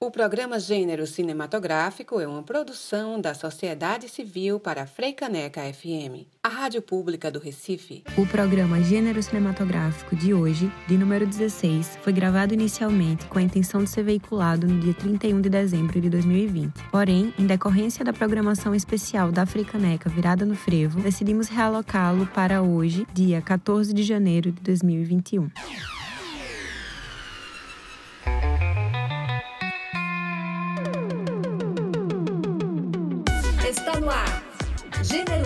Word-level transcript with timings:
O 0.00 0.12
programa 0.12 0.60
Gênero 0.60 1.08
Cinematográfico 1.08 2.20
é 2.20 2.26
uma 2.26 2.44
produção 2.44 3.20
da 3.20 3.34
Sociedade 3.34 4.08
Civil 4.08 4.60
para 4.60 4.82
a 4.82 4.86
Freicaneca 4.86 5.60
FM, 5.60 6.24
a 6.40 6.48
rádio 6.48 6.80
pública 6.80 7.32
do 7.32 7.40
Recife. 7.40 8.04
O 8.16 8.24
programa 8.24 8.80
Gênero 8.80 9.20
Cinematográfico 9.20 10.14
de 10.14 10.32
hoje, 10.32 10.70
de 10.86 10.96
número 10.96 11.26
16, 11.26 11.98
foi 12.00 12.12
gravado 12.12 12.54
inicialmente 12.54 13.26
com 13.26 13.40
a 13.40 13.42
intenção 13.42 13.82
de 13.82 13.90
ser 13.90 14.04
veiculado 14.04 14.68
no 14.68 14.78
dia 14.78 14.94
31 14.94 15.40
de 15.40 15.48
dezembro 15.48 16.00
de 16.00 16.08
2020. 16.08 16.74
Porém, 16.92 17.34
em 17.36 17.44
decorrência 17.44 18.04
da 18.04 18.12
programação 18.12 18.76
especial 18.76 19.32
da 19.32 19.44
Freicaneca 19.44 20.08
virada 20.08 20.46
no 20.46 20.54
frevo, 20.54 21.00
decidimos 21.00 21.48
realocá-lo 21.48 22.24
para 22.28 22.62
hoje, 22.62 23.04
dia 23.12 23.42
14 23.42 23.92
de 23.92 24.04
janeiro 24.04 24.52
de 24.52 24.62
2021. 24.62 25.50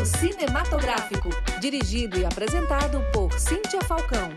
Gênero 0.02 0.06
cinematográfico. 0.06 1.28
Dirigido 1.60 2.18
e 2.18 2.24
apresentado 2.24 3.00
por 3.12 3.32
Cíntia 3.38 3.80
Falcão. 3.82 4.30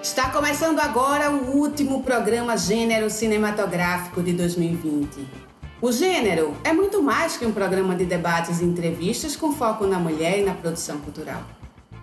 Está 0.00 0.30
começando 0.30 0.78
agora 0.78 1.30
o 1.30 1.56
último 1.56 2.02
programa 2.04 2.56
Gênero 2.56 3.10
Cinematográfico 3.10 4.22
de 4.22 4.32
2020. 4.32 5.26
O 5.82 5.90
Gênero 5.90 6.56
é 6.62 6.72
muito 6.72 7.02
mais 7.02 7.36
que 7.36 7.44
um 7.44 7.52
programa 7.52 7.96
de 7.96 8.04
debates 8.04 8.60
e 8.60 8.64
entrevistas 8.64 9.34
com 9.34 9.52
foco 9.52 9.86
na 9.86 9.98
mulher 9.98 10.38
e 10.38 10.44
na 10.44 10.54
produção 10.54 11.00
cultural. 11.00 11.42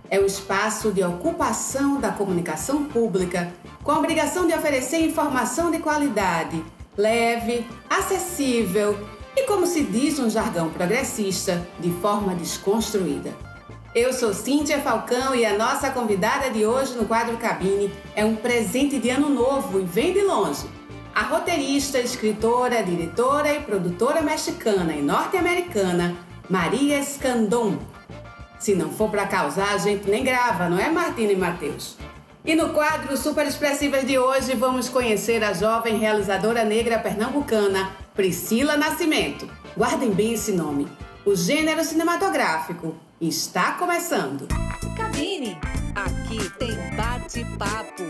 É 0.09 0.20
o 0.20 0.25
espaço 0.25 0.91
de 0.91 1.03
ocupação 1.03 2.00
da 2.00 2.12
comunicação 2.12 2.86
pública 2.86 3.53
com 3.84 3.91
a 3.91 4.00
obrigação 4.00 4.48
de 4.48 4.53
oferecer 4.53 5.00
informação 5.00 5.72
de 5.72 5.80
qualidade 5.80 6.62
leve, 6.98 7.67
acessível 7.90 8.98
e, 9.36 9.44
como 9.44 9.67
se 9.67 9.84
diz 9.84 10.17
no 10.17 10.30
jargão 10.30 10.70
progressista, 10.70 11.66
de 11.80 11.92
forma 12.02 12.34
desconstruída. 12.34 13.31
Eu 13.94 14.12
sou 14.12 14.34
Cíntia 14.34 14.80
Falcão 14.80 15.36
e 15.36 15.45
a 15.45 15.58
nossa 15.58 15.92
convidada 15.92 16.50
de 16.50 16.66
hoje 16.66 16.94
no 16.95 17.06
quadro 17.06 17.38
Cabine 17.38 17.94
é 18.16 18.25
um 18.25 18.36
presente 18.36 19.00
de 19.00 19.09
ano 19.09 19.30
novo 19.30 19.80
e 19.80 19.84
vem 19.84 20.14
de 20.14 20.22
longe. 20.22 20.68
A 21.14 21.23
roteirista, 21.23 22.00
escritora, 22.00 22.84
diretora 22.84 23.53
e 23.53 23.62
produtora 23.62 24.22
mexicana 24.22 24.94
e 24.94 25.02
norte-americana 25.02 26.16
Maria 26.50 27.00
Escandon. 27.00 27.78
Se 28.59 28.75
não 28.75 28.90
for 28.90 29.09
para 29.09 29.28
causar, 29.28 29.73
a 29.73 29.78
gente 29.78 30.09
nem 30.09 30.23
grava, 30.23 30.70
não 30.70 30.80
é 30.80 30.90
Martina 30.90 31.31
e 31.31 31.36
Matheus? 31.36 31.95
E 32.48 32.56
no 32.56 32.70
quadro 32.70 33.17
Super 33.17 33.45
Expressivas 33.45 34.08
de 34.08 34.17
hoje, 34.17 34.56
vamos 34.56 34.88
conhecer 34.88 35.44
a 35.44 35.52
jovem 35.52 35.98
realizadora 35.98 36.64
negra 36.64 36.98
pernambucana 36.98 37.92
Priscila 38.16 38.78
Nascimento. 38.78 39.50
Guardem 39.76 40.12
bem 40.12 40.31
esse 40.31 40.53
nome. 40.53 40.88
O 41.25 41.36
gênero 41.36 41.84
cinematográfico 41.84 42.95
está 43.20 43.73
começando. 43.73 44.48
Cabine, 44.95 45.58
aqui 45.94 46.50
tem 46.52 46.72
bate-papo. 46.95 48.03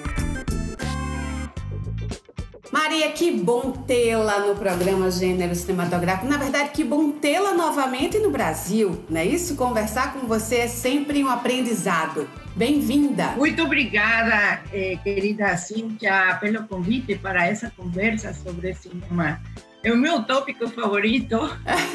Maria, 2.71 3.11
que 3.13 3.31
bom 3.31 3.71
tê-la 3.71 4.41
no 4.41 4.53
programa 4.53 5.09
Gênero 5.09 5.55
Cinematográfico. 5.55 6.27
Na 6.27 6.37
verdade, 6.37 6.69
que 6.73 6.83
bom 6.83 7.09
tê-la 7.09 7.55
novamente 7.55 8.19
no 8.19 8.29
Brasil, 8.29 9.03
não 9.09 9.19
é 9.19 9.25
isso? 9.25 9.55
Conversar 9.55 10.13
com 10.13 10.27
você 10.27 10.57
é 10.57 10.67
sempre 10.67 11.23
um 11.23 11.27
aprendizado. 11.27 12.29
Bem-vinda! 12.57 13.33
Muito 13.37 13.61
obrigada, 13.61 14.63
eh, 14.73 14.97
querida 15.03 15.55
Cíntia, 15.57 16.39
pelo 16.41 16.63
convite 16.63 17.15
para 17.15 17.45
essa 17.45 17.71
conversa 17.77 18.33
sobre 18.33 18.73
cinema. 18.73 19.39
É 19.83 19.91
o 19.93 19.95
meu 19.95 20.23
tópico 20.23 20.67
favorito. 20.67 21.37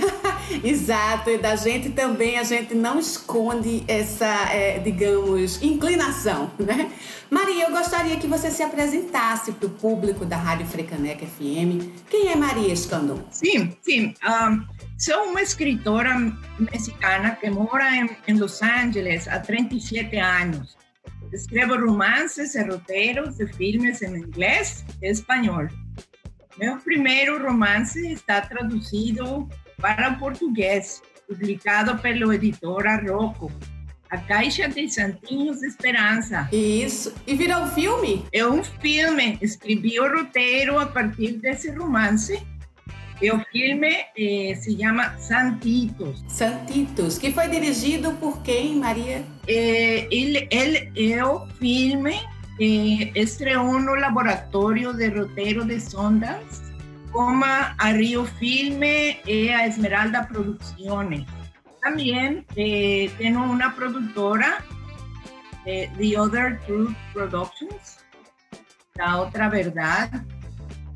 Exato, 0.63 1.31
e 1.31 1.39
da 1.39 1.57
gente 1.57 1.91
também, 1.91 2.39
a 2.39 2.45
gente 2.45 2.77
não 2.77 3.01
esconde 3.01 3.83
essa, 3.89 4.53
é, 4.53 4.79
digamos, 4.79 5.61
inclinação, 5.61 6.49
né? 6.57 6.93
Maria, 7.29 7.65
eu 7.65 7.73
gostaria 7.73 8.17
que 8.19 8.29
você 8.29 8.49
se 8.49 8.63
apresentasse 8.63 9.51
para 9.53 9.67
o 9.67 9.71
público 9.71 10.25
da 10.25 10.37
Rádio 10.37 10.67
Frecaneca 10.67 11.27
FM. 11.27 11.91
Quem 12.09 12.29
é 12.29 12.37
Maria 12.37 12.73
Escandon? 12.73 13.19
Sim, 13.31 13.77
sim. 13.83 14.15
Um, 14.25 14.65
sou 15.03 15.25
uma 15.25 15.43
escritora 15.43 16.15
mexicana 16.61 17.35
que 17.35 17.51
mora 17.51 17.97
em, 17.97 18.09
em 18.29 18.39
Los 18.39 18.63
Angeles 18.63 19.27
há 19.27 19.41
37 19.41 20.17
anos. 20.17 20.77
Escrevo 21.33 21.75
romances 21.75 22.55
e 22.55 22.63
roteiros 22.63 23.37
de 23.37 23.49
filmes 23.53 24.01
em 24.01 24.19
inglês 24.19 24.85
e 25.03 25.09
espanhol. 25.11 25.67
Meu 26.57 26.77
primeiro 26.77 27.45
romance 27.45 28.13
está 28.13 28.43
traduzido 28.43 29.49
para 29.81 30.11
o 30.11 30.19
português, 30.21 31.03
publicado 31.27 31.99
pelo 31.99 32.33
editor 32.33 32.87
Arroco. 32.87 33.51
A 34.09 34.19
Caixa 34.19 34.69
de 34.69 34.89
Santinhos 34.89 35.61
de 35.61 35.67
Esperança. 35.67 36.49
Isso. 36.53 37.13
E 37.27 37.35
virou 37.35 37.63
um 37.63 37.71
filme? 37.71 38.25
É 38.33 38.47
um 38.47 38.63
filme. 38.63 39.37
Escrevi 39.43 39.99
o 39.99 40.17
roteiro 40.17 40.79
a 40.79 40.87
partir 40.87 41.33
desse 41.39 41.71
romance 41.71 42.35
o 42.35 42.52
filme 43.53 44.07
eh, 44.17 44.55
se 44.57 44.77
chama 44.77 45.17
Santitos. 45.19 46.25
Santitos, 46.29 47.19
que 47.19 47.33
foi 47.33 47.49
dirigido 47.49 48.13
por 48.15 48.43
quem, 48.43 48.77
Maria? 48.77 49.25
Eh, 49.47 50.09
ele, 50.11 50.49
ele 50.51 51.13
é 51.13 51.25
o 51.25 51.47
filme 51.59 52.21
que 52.59 53.13
estreou 53.15 53.79
no 53.79 53.95
Laboratório 53.95 54.93
de 54.93 55.09
Roteiro 55.09 55.65
de 55.65 55.81
Sundance, 55.81 56.63
como 57.13 57.45
a 57.45 57.93
Rio 57.93 58.25
Filme 58.25 59.19
e 59.27 59.51
a 59.51 59.67
Esmeralda 59.67 60.25
Producciones. 60.25 61.25
Também 61.81 62.45
eh, 62.57 63.11
tenho 63.19 63.43
uma 63.43 63.71
produtora, 63.71 64.65
eh, 65.67 65.89
The 65.99 66.21
Other 66.21 66.61
Truth 66.67 66.97
Productions, 67.13 67.99
da 68.97 69.21
Outra 69.21 69.49
Verdade, 69.49 70.23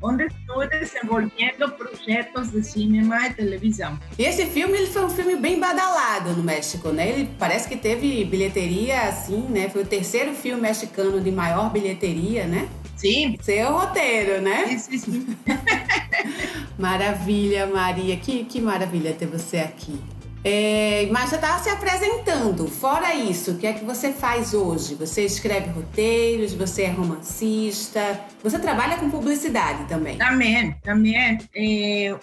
onde 0.01 0.25
estou 0.25 0.67
desenvolvendo 0.67 1.71
projetos 1.77 2.51
de 2.51 2.63
cinema 2.63 3.27
e 3.27 3.33
televisão. 3.33 3.97
E 4.17 4.23
esse 4.23 4.45
filme 4.45 4.77
ele 4.77 4.87
foi 4.87 5.05
um 5.05 5.09
filme 5.09 5.35
bem 5.35 5.59
badalado 5.59 6.33
no 6.33 6.43
México, 6.43 6.89
né? 6.89 7.09
Ele 7.09 7.29
parece 7.39 7.67
que 7.67 7.75
teve 7.75 8.23
bilheteria 8.25 9.03
assim, 9.03 9.41
né? 9.49 9.69
Foi 9.69 9.83
o 9.83 9.85
terceiro 9.85 10.33
filme 10.33 10.61
mexicano 10.61 11.19
de 11.21 11.31
maior 11.31 11.71
bilheteria, 11.71 12.45
né? 12.45 12.69
Sim. 12.95 13.37
Seu 13.41 13.71
roteiro, 13.73 14.41
né? 14.41 14.65
Sim, 14.67 14.79
sim, 14.79 14.97
sim. 14.97 15.37
maravilha, 16.77 17.67
Maria. 17.67 18.17
Que, 18.17 18.43
que 18.43 18.59
maravilha 18.59 19.13
ter 19.13 19.27
você 19.27 19.57
aqui. 19.57 19.99
É, 20.43 21.07
mas 21.11 21.29
você 21.29 21.35
estava 21.35 21.59
se 21.59 21.69
apresentando. 21.69 22.67
Fora 22.67 23.13
isso, 23.13 23.51
o 23.51 23.57
que 23.57 23.67
é 23.67 23.73
que 23.73 23.83
você 23.83 24.13
faz 24.13 24.53
hoje? 24.53 24.95
Você 24.95 25.25
escreve 25.25 25.69
roteiros, 25.69 26.53
você 26.53 26.83
é 26.83 26.89
romancista, 26.89 28.21
você 28.43 28.59
trabalha 28.59 28.97
com 28.97 29.09
publicidade 29.09 29.85
também? 29.85 30.17
Também, 30.17 30.73
também. 30.83 31.37
É, 31.55 32.07
eu, 32.07 32.19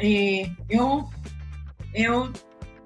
é, 0.00 0.50
eu, 0.68 1.08
eu 1.94 2.32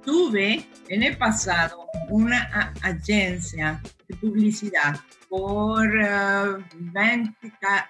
tuve, 0.02 0.66
no 0.90 1.16
passado, 1.16 1.76
uma 2.08 2.72
agência 2.82 3.80
de 4.08 4.16
publicidade 4.16 5.00
por 5.28 5.86
uh, 5.86 6.64
20, 6.74 7.32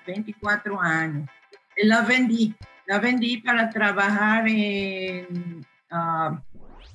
24 0.06 0.78
anos. 0.78 1.26
La 1.82 2.02
vendi, 2.02 2.54
la 2.86 2.98
vendi 2.98 3.38
para 3.38 3.68
trabalhar 3.68 4.46
em 4.46 5.26
uh, 5.92 6.38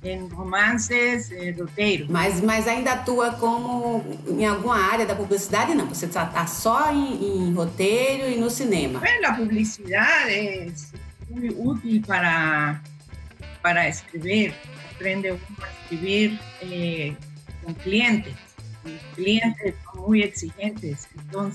em 0.02 0.26
romances, 0.28 1.30
em 1.30 1.52
roteiros. 1.52 2.08
Mas, 2.08 2.40
mas 2.40 2.68
ainda 2.68 2.92
atua 2.92 3.32
como 3.32 4.04
em 4.28 4.46
alguma 4.46 4.76
área 4.76 5.06
da 5.06 5.14
publicidade? 5.14 5.74
Não, 5.74 5.86
você 5.86 6.06
está 6.06 6.26
tá 6.26 6.46
só 6.46 6.92
em, 6.92 7.48
em, 7.48 7.54
roteiro 7.54 8.28
e 8.28 8.36
no 8.36 8.50
cinema. 8.50 9.00
a 9.24 9.34
publicidade 9.34 10.32
é 10.32 10.72
muito 11.30 11.68
útil 11.68 12.02
para, 12.06 12.80
para 13.62 13.88
escrever. 13.88 14.54
Aprende 14.92 15.28
a 15.28 15.36
escrever 15.82 16.38
eh, 16.62 17.14
com 17.62 17.74
clientes. 17.74 18.34
Os 18.84 19.14
clientes 19.14 19.74
são 19.84 20.06
muito 20.06 20.24
exigentes, 20.24 21.08
então 21.16 21.50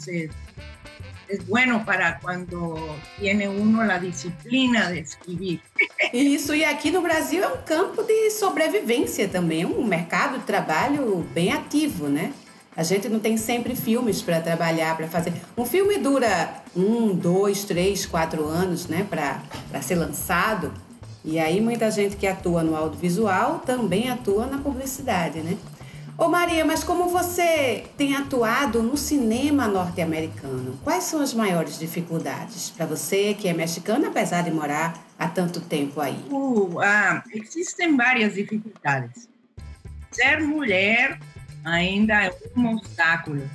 es 1.32 1.48
bueno 1.48 1.86
para 1.86 2.20
cuando 2.20 2.76
tiene 3.20 3.48
uno 3.48 3.84
la 3.84 4.00
disciplina 4.00 4.92
de 4.92 5.00
escrever. 5.00 5.60
Isso, 6.14 6.54
e 6.54 6.66
aqui 6.66 6.92
no 6.92 7.02
Brasil 7.02 7.44
é 7.44 7.48
um 7.48 7.62
campo 7.64 8.04
de 8.04 8.30
sobrevivência 8.32 9.28
também, 9.28 9.66
um 9.66 9.84
mercado 9.86 10.40
de 10.40 10.46
trabalho 10.46 11.26
bem 11.34 11.52
ativo, 11.52 12.08
né? 12.08 12.34
A 12.76 12.84
gente 12.84 13.10
não 13.10 13.20
tem 13.20 13.38
sempre 13.38 13.76
filmes 13.76 14.22
para 14.22 14.40
trabalhar, 14.40 14.96
para 14.96 15.08
fazer. 15.08 15.34
Um 15.58 15.66
filme 15.66 15.98
dura 15.98 16.64
um, 16.76 17.14
dois, 17.14 17.66
três, 17.66 18.06
quatro 18.06 18.46
anos, 18.46 18.88
né, 18.88 19.06
para 19.10 19.82
ser 19.82 19.96
lançado. 19.96 20.74
E 21.24 21.38
aí 21.38 21.62
muita 21.62 21.92
gente 21.92 22.16
que 22.16 22.26
atua 22.26 22.64
no 22.64 22.76
audiovisual 22.76 23.60
também 23.60 24.10
atua 24.10 24.48
na 24.48 24.58
publicidade, 24.58 25.40
né? 25.42 25.58
Ô 26.18 26.28
Maria, 26.28 26.64
mas 26.64 26.84
como 26.84 27.10
você 27.10 27.86
tem 27.98 28.16
atuado 28.16 28.84
no 28.84 28.96
cinema 28.98 29.68
norte-americano, 29.68 30.80
quais 30.84 31.06
são 31.06 31.22
as 31.22 31.34
maiores 31.34 31.80
dificuldades 31.80 32.70
para 32.70 32.86
você 32.86 33.34
que 33.34 33.48
é 33.48 33.54
mexicana, 33.54 34.10
apesar 34.10 34.44
de 34.44 34.52
morar 34.52 34.94
há 35.18 35.28
tanto 35.28 35.62
tempo 35.62 36.00
aí? 36.00 36.24
Uh, 36.30 36.80
ah, 36.80 37.24
existem 37.34 37.96
várias 37.96 38.36
dificuldades. 38.36 39.30
Ser 40.12 40.42
mulher 40.42 41.20
ainda 41.64 42.26
é 42.26 42.36
um 42.56 42.76
obstáculo. 42.76 43.50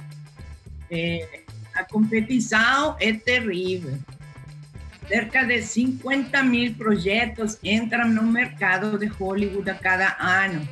É, 0.90 1.42
a 1.74 1.84
competição 1.84 2.96
é 2.98 3.12
terrível. 3.12 3.96
Cerca 5.06 5.44
de 5.44 5.62
50 5.62 6.42
mil 6.42 6.74
projetos 6.74 7.58
entram 7.62 8.08
no 8.08 8.24
mercado 8.24 8.98
de 8.98 9.06
Hollywood 9.06 9.70
a 9.70 9.74
cada 9.74 10.16
ano 10.18 10.66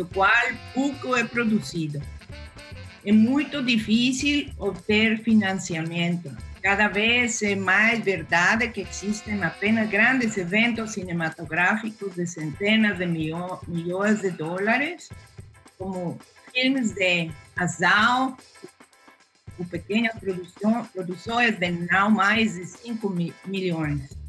do 0.00 0.06
qual 0.06 0.30
pouco 0.72 1.14
é 1.14 1.22
produzido. 1.24 2.00
É 3.04 3.12
muito 3.12 3.62
difícil 3.62 4.50
obter 4.56 5.18
financiamento. 5.18 6.34
Cada 6.62 6.88
vez 6.88 7.42
é 7.42 7.54
mais 7.54 8.02
verdade 8.02 8.68
que 8.68 8.80
existem 8.80 9.42
apenas 9.42 9.90
grandes 9.90 10.38
eventos 10.38 10.92
cinematográficos 10.92 12.14
de 12.14 12.26
centenas 12.26 12.96
de 12.96 13.06
milhões 13.06 14.22
de 14.22 14.30
dólares, 14.30 15.10
como 15.76 16.18
filmes 16.50 16.92
de 16.92 17.30
ação 17.56 18.38
ou 19.58 19.66
pequenas 19.66 20.14
produções 20.94 21.58
de 21.58 21.70
não 21.70 22.10
mais 22.10 22.54
de 22.54 22.64
5 22.64 23.14
milhões. 23.46 24.19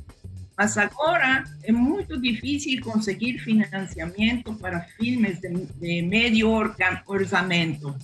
Mas 0.57 0.77
agora 0.77 1.44
é 1.63 1.71
muito 1.71 2.19
difícil 2.19 2.81
conseguir 2.81 3.39
financiamento 3.39 4.53
para 4.56 4.81
filmes 4.81 5.39
de, 5.39 5.50
de 5.50 6.01
médio 6.01 6.50
orçamento. 7.07 7.95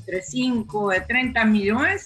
Entre 0.00 0.22
5 0.22 0.92
e 0.92 1.00
30 1.00 1.44
milhões, 1.44 2.04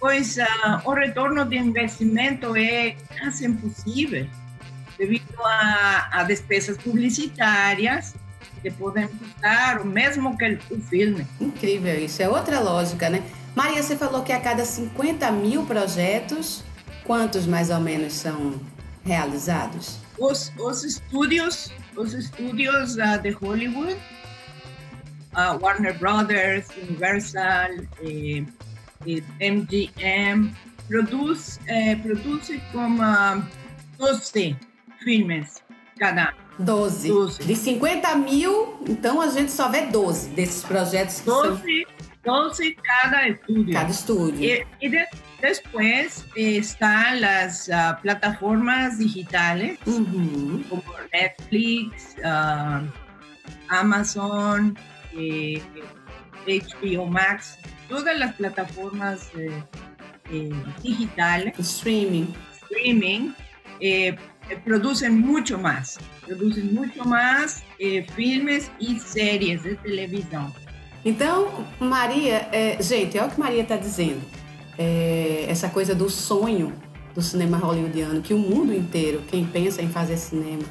pois 0.00 0.36
uh, 0.36 0.42
o 0.84 0.92
retorno 0.92 1.44
de 1.44 1.56
investimento 1.56 2.56
é 2.56 2.96
quase 3.18 3.46
impossível, 3.46 4.26
devido 4.98 5.40
a, 5.40 6.20
a 6.20 6.24
despesas 6.24 6.76
publicitárias 6.76 8.14
que 8.62 8.70
podem 8.70 9.08
custar 9.08 9.80
o 9.80 9.86
mesmo 9.86 10.36
que 10.36 10.58
o 10.70 10.80
filme. 10.80 11.26
Incrível, 11.40 11.98
isso 11.98 12.22
é 12.22 12.28
outra 12.28 12.60
lógica, 12.60 13.10
né? 13.10 13.22
Maria, 13.54 13.82
você 13.82 13.96
falou 13.96 14.22
que 14.22 14.32
a 14.32 14.40
cada 14.40 14.64
50 14.64 15.30
mil 15.32 15.64
projetos 15.66 16.64
Quantos 17.04 17.46
mais 17.46 17.70
ou 17.70 17.80
menos 17.80 18.12
são 18.12 18.60
realizados? 19.04 19.98
Os, 20.18 20.52
os 20.58 20.84
estúdios, 20.84 21.70
os 21.96 22.14
estúdios 22.14 22.96
uh, 22.96 23.20
de 23.20 23.30
Hollywood, 23.30 23.96
uh, 25.32 25.58
Warner 25.60 25.98
Brothers, 25.98 26.66
Universal, 26.88 27.70
eh, 28.02 28.44
eh, 29.06 29.50
MGM, 29.50 30.54
produz, 30.88 31.58
eh, 31.66 31.96
produz 31.96 32.50
como 32.70 33.02
12 33.98 34.56
filmes 35.02 35.62
cada 35.98 36.28
ano. 36.28 36.42
12. 36.58 37.08
12. 37.08 37.42
De 37.44 37.56
50 37.56 38.14
mil, 38.16 38.78
então 38.88 39.20
a 39.20 39.28
gente 39.28 39.50
só 39.50 39.68
vê 39.68 39.86
12 39.86 40.28
desses 40.30 40.62
projetos 40.62 41.20
que 41.20 41.26
12, 41.26 41.48
são... 41.48 42.01
12 42.24 42.76
cada 42.76 43.26
estúdio. 43.28 43.72
Cada 43.74 43.90
estúdio. 43.90 44.40
E, 44.42 44.66
e 44.80 44.88
de, 44.88 45.06
Después 45.42 46.24
están 46.36 47.20
las 47.20 47.68
uh, 47.68 48.00
plataformas 48.00 48.98
digitales 48.98 49.76
uh 49.86 49.98
-huh. 49.98 50.68
como 50.68 50.84
Netflix, 51.12 52.14
uh, 52.24 52.86
Amazon, 53.68 54.78
eh, 55.16 55.60
HBO 56.46 57.06
Max, 57.06 57.58
todas 57.88 58.16
las 58.16 58.34
plataformas 58.36 59.30
eh, 59.36 59.62
eh, 60.30 60.52
digitales. 60.80 61.58
Streaming. 61.58 62.26
Streaming. 62.62 63.34
Eh, 63.80 64.16
producen 64.64 65.18
mucho 65.18 65.58
más, 65.58 65.98
producen 66.24 66.72
mucho 66.72 67.04
más 67.04 67.64
eh, 67.80 68.06
filmes 68.14 68.70
e 68.80 68.98
séries 69.00 69.64
de 69.64 69.74
televisão. 69.76 70.52
Então, 71.04 71.48
Maria, 71.80 72.48
é, 72.52 72.80
gente, 72.80 73.18
olha 73.18 73.26
o 73.26 73.30
que 73.30 73.40
Maria 73.40 73.62
está 73.62 73.76
dizendo 73.76 74.22
é, 74.78 75.46
essa 75.48 75.68
coisa 75.68 75.94
do 75.94 76.08
sonho 76.08 76.72
do 77.14 77.20
cinema 77.20 77.58
hollywoodiano, 77.58 78.22
que 78.22 78.32
o 78.32 78.38
mundo 78.38 78.72
inteiro, 78.72 79.22
quem 79.28 79.44
pensa 79.44 79.82
em 79.82 79.88
fazer 79.88 80.16
cinema, 80.16 80.62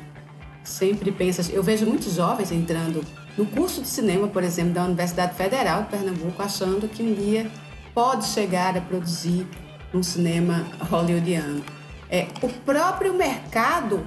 sempre 0.64 1.12
pensa. 1.12 1.52
Eu 1.52 1.62
vejo 1.62 1.86
muitos 1.86 2.16
jovens 2.16 2.52
entrando 2.52 3.04
no 3.38 3.46
curso 3.46 3.82
de 3.82 3.88
cinema, 3.88 4.28
por 4.28 4.44
exemplo, 4.44 4.74
da 4.74 4.86
Universidade 4.86 5.36
Federal 5.36 5.84
de 5.84 5.90
Pernambuco, 5.90 6.42
achando 6.42 6.88
que 6.88 7.04
um 7.04 7.14
dia 7.14 7.50
pode 7.94 8.26
chegar 8.26 8.76
a 8.76 8.82
produzir 8.82 9.46
um 9.94 10.02
cinema 10.02 10.66
hollywoodiano. 10.90 11.64
É, 12.10 12.28
o 12.42 12.50
próprio 12.50 13.14
mercado 13.14 14.06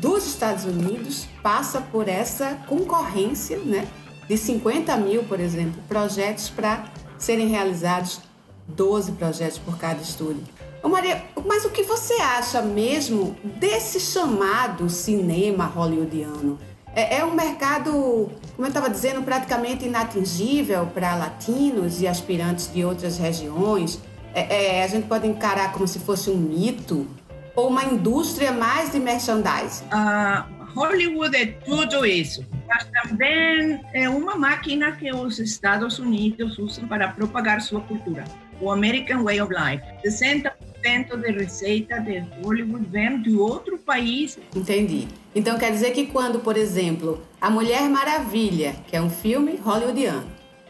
dos 0.00 0.26
Estados 0.26 0.64
Unidos 0.64 1.26
passa 1.42 1.80
por 1.80 2.08
essa 2.08 2.58
concorrência, 2.66 3.58
né? 3.58 3.86
De 4.28 4.36
50 4.36 4.96
mil, 4.96 5.24
por 5.24 5.40
exemplo, 5.40 5.80
projetos 5.88 6.48
para 6.48 6.84
serem 7.18 7.48
realizados 7.48 8.20
12 8.68 9.12
projetos 9.12 9.58
por 9.58 9.78
cada 9.78 10.00
estúdio. 10.02 10.42
Ô 10.82 10.88
Maria, 10.88 11.24
mas 11.44 11.64
o 11.64 11.70
que 11.70 11.82
você 11.82 12.14
acha 12.14 12.62
mesmo 12.62 13.36
desse 13.42 13.98
chamado 13.98 14.88
cinema 14.88 15.64
hollywoodiano? 15.64 16.58
É, 16.94 17.18
é 17.18 17.24
um 17.24 17.34
mercado, 17.34 17.92
como 17.92 18.66
eu 18.66 18.68
estava 18.68 18.88
dizendo, 18.88 19.22
praticamente 19.22 19.84
inatingível 19.84 20.86
para 20.86 21.14
latinos 21.14 22.00
e 22.00 22.08
aspirantes 22.08 22.72
de 22.72 22.84
outras 22.84 23.18
regiões. 23.18 24.00
É, 24.34 24.78
é, 24.78 24.84
a 24.84 24.86
gente 24.86 25.06
pode 25.06 25.26
encarar 25.26 25.72
como 25.72 25.86
se 25.86 25.98
fosse 25.98 26.30
um 26.30 26.36
mito 26.36 27.06
ou 27.54 27.68
uma 27.68 27.84
indústria 27.84 28.52
mais 28.52 28.92
de 28.92 28.98
merchandising? 28.98 29.84
Uh, 29.86 30.56
Hollywood 30.74 31.36
é 31.36 31.46
tudo 31.46 32.04
isso, 32.04 32.44
mas 32.68 32.84
também 33.02 33.80
é 33.92 34.08
uma 34.08 34.36
máquina 34.36 34.92
que 34.92 35.12
os 35.12 35.38
Estados 35.38 35.98
Unidos 35.98 36.58
usam 36.58 36.86
para 36.86 37.08
propagar 37.08 37.60
sua 37.60 37.80
cultura 37.80 38.24
o 38.60 38.70
American 38.70 39.22
Way 39.22 39.40
of 39.40 39.52
Life. 39.52 39.84
60% 40.04 41.16
de 41.16 41.32
receita 41.32 42.00
de 42.00 42.20
Hollywood 42.42 42.86
vem 42.86 43.20
de 43.22 43.36
outro 43.36 43.78
país. 43.78 44.38
Entendi. 44.54 45.08
Então 45.34 45.58
quer 45.58 45.70
dizer 45.70 45.92
que 45.92 46.06
quando, 46.06 46.40
por 46.40 46.56
exemplo, 46.56 47.22
A 47.40 47.50
Mulher 47.50 47.88
Maravilha, 47.88 48.76
que 48.86 48.96
é 48.96 49.00
um 49.00 49.10
filme 49.10 49.56
hollywoodiano, 49.56 50.26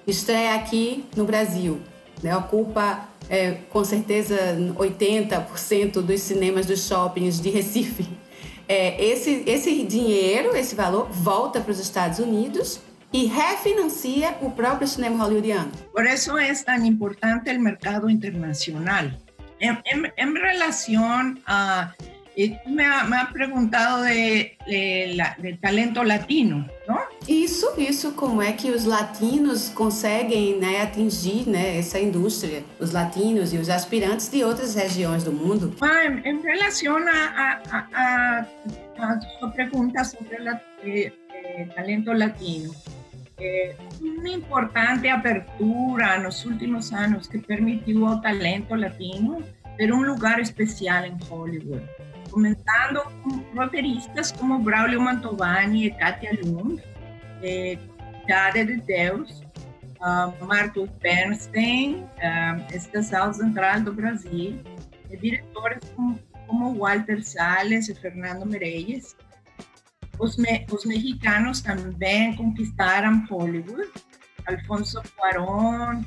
estreia 0.07 0.55
aqui 0.55 1.05
no 1.17 1.25
Brasil, 1.25 1.81
né, 2.23 2.37
ocupa 2.37 3.09
é, 3.29 3.53
com 3.71 3.85
certeza 3.85 4.37
80% 4.77 6.01
dos 6.01 6.21
cinemas 6.21 6.67
dos 6.67 6.87
shoppings 6.87 7.41
de 7.41 7.51
Recife. 7.51 8.07
É, 8.69 9.05
esse, 9.05 9.45
esse 9.47 9.85
dinheiro, 9.85 10.57
esse 10.57 10.75
valor, 10.75 11.09
volta 11.11 11.61
para 11.61 11.71
os 11.71 11.79
Estados 11.79 12.19
Unidos 12.19 12.81
y 13.13 13.29
refinancia 13.29 14.37
el 14.41 14.53
propio 14.53 14.87
cinema 14.89 15.25
hollywoodiano. 15.25 15.71
Por 15.93 16.07
eso 16.07 16.39
es 16.39 16.65
tan 16.65 16.85
importante 16.85 17.51
el 17.51 17.61
mercado 17.61 18.09
internacional. 18.11 19.19
En 19.59 20.35
relación 20.35 21.41
a, 21.47 21.95
eh, 22.37 22.59
me, 22.67 22.85
ha, 22.85 23.05
me 23.05 23.17
ha 23.17 23.31
preguntado 23.33 24.05
de, 24.05 24.57
de, 24.67 25.17
de, 25.39 25.57
talento 25.57 26.03
latino, 26.03 26.69
não? 26.87 27.01
Isso, 27.27 27.73
isso, 27.79 28.13
como 28.13 28.43
é 28.43 28.53
que 28.53 28.71
os 28.71 28.85
latinos 28.85 29.69
conseguem 29.71 30.59
né, 30.59 30.83
atingir 30.83 31.49
né, 31.49 31.79
essa 31.79 31.99
indústria, 31.99 32.63
os 32.79 32.93
latinos 32.93 33.53
e 33.53 33.59
os 33.59 33.69
aspirantes 33.69 34.31
de 34.31 34.45
outras 34.45 34.75
regiões 34.75 35.25
do 35.25 35.33
mundo? 35.33 35.75
Ah, 35.81 36.05
em, 36.05 36.29
em 36.29 36.41
relação 36.43 36.97
a, 36.97 37.61
a, 37.71 37.89
a, 37.93 38.47
a 38.99 39.21
sua 39.39 39.51
pergunta 39.53 40.05
sobre 40.05 40.39
la, 40.39 40.61
eh, 40.83 41.13
eh, 41.33 41.69
talento 41.75 42.13
latino, 42.13 42.71
eh, 43.39 43.77
una 44.01 44.31
importante 44.31 45.11
apertura 45.11 46.17
en 46.17 46.25
los 46.25 46.45
últimos 46.45 46.93
años 46.93 47.29
que 47.29 47.39
permitió 47.39 48.09
al 48.09 48.21
talento 48.21 48.77
latino 48.77 49.39
ter 49.77 49.93
un 49.93 50.07
lugar 50.07 50.41
especial 50.41 51.05
en 51.05 51.19
Hollywood, 51.29 51.83
comenzando 52.31 53.05
con 53.23 53.45
roteiristas 53.55 54.33
como 54.33 54.59
Braulio 54.59 55.01
Mantovani 55.01 55.87
y 55.87 55.91
Katia 55.93 56.33
Lund, 56.43 56.81
eh, 57.43 57.79
Jade 58.29 58.65
de 58.65 58.77
Deus, 58.79 59.43
uh, 60.01 60.45
Marcos 60.45 60.91
Bernstein, 61.01 62.05
uh, 62.19 62.75
Estação 62.75 63.33
Central 63.33 63.83
do 63.83 63.93
Brasil, 63.93 64.61
e 65.11 65.17
diretores 65.17 65.81
como, 65.95 66.19
Walter 66.79 67.23
Salles 67.25 67.89
e 67.89 67.95
Fernando 67.95 68.47
Meirelles, 68.47 69.17
Os, 70.19 70.37
me, 70.37 70.65
os 70.73 70.85
mexicanos 70.87 71.61
também 71.61 72.35
conquistaram 72.37 73.27
Hollywood. 73.29 73.91
Alfonso 74.47 75.03
Cuarón, 75.17 76.05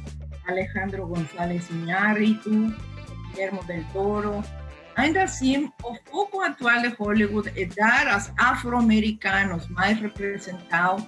Alejandro 0.47 1.05
González 1.07 1.69
Iñárritu, 1.69 2.73
Guillermo 3.31 3.63
del 3.65 3.85
Toro, 3.91 4.41
Ainda 4.99 5.23
assim, 5.23 5.71
o 5.81 5.95
foco 6.11 6.41
atual 6.41 6.81
de 6.81 6.89
Hollywood 6.89 7.49
é 7.55 7.63
dar 7.67 8.05
aos 8.09 8.29
afro-americanos 8.37 9.65
mais 9.69 9.97
representados, 9.97 11.07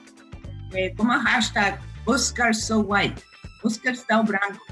é, 0.74 0.94
como 0.96 1.12
a 1.12 1.18
hashtag 1.18 1.78
Oscar 2.06 2.54
So 2.54 2.86
White, 2.90 3.22
Oscar 3.66 3.92
está 3.92 4.24
branco. 4.24 4.66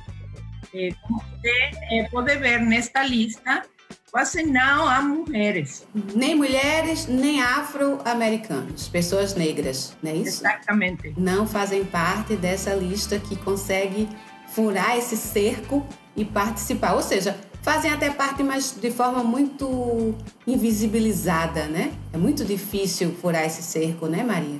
É, 0.74 0.92
como 1.02 1.20
você 1.20 1.72
é, 1.92 2.08
pode 2.10 2.34
ver 2.38 2.62
nesta 2.62 3.04
lista, 3.04 3.64
quase 4.10 4.42
não 4.42 4.88
há 4.88 5.02
mulheres. 5.02 5.86
Nem 6.16 6.34
mulheres, 6.36 7.06
nem 7.06 7.42
afro-americanos, 7.42 8.88
pessoas 8.88 9.36
negras, 9.36 9.98
não 10.02 10.12
é 10.12 10.16
isso? 10.16 10.40
Exatamente. 10.40 11.14
Não 11.18 11.46
fazem 11.46 11.84
parte 11.84 12.38
dessa 12.38 12.74
lista 12.74 13.20
que 13.20 13.36
consegue 13.36 14.08
furar 14.48 14.98
esse 14.98 15.18
cerco 15.18 15.86
e 16.16 16.24
participar. 16.24 16.94
Ou 16.94 17.02
seja, 17.02 17.38
fazem 17.62 17.92
até 17.92 18.10
parte, 18.10 18.44
mas 18.44 18.76
de 18.80 18.92
forma 18.92 19.24
muito 19.24 20.16
invisibilizada, 20.48 21.66
né? 21.66 21.92
É 22.14 22.18
muito 22.18 22.44
difícil 22.46 23.12
furar 23.22 23.46
esse 23.46 23.62
cerco, 23.62 24.08
né, 24.08 24.24
Maria? 24.24 24.60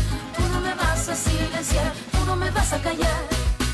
vas 1.01 1.09
a 1.09 1.15
silenciar, 1.15 1.93
tú 2.11 2.25
no 2.27 2.35
me 2.35 2.51
vas 2.51 2.73
a 2.73 2.79
callar. 2.79 3.23